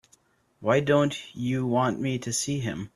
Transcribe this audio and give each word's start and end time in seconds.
Why 0.61 0.79
don't 0.79 1.15
you 1.35 1.67
want 1.67 1.99
me 2.01 2.17
to 2.17 2.33
see 2.33 2.57
him? 2.59 2.89